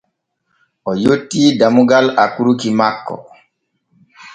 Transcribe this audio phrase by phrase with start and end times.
[0.89, 3.15] O yottii dammugal akurki makko.